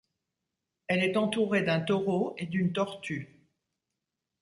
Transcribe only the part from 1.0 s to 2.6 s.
est entourée d'un taureau et